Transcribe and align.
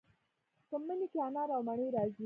په 0.69 0.75
مني 0.85 1.05
کې 1.11 1.19
انار 1.27 1.49
او 1.55 1.61
مڼې 1.67 1.87
راځي. 1.95 2.19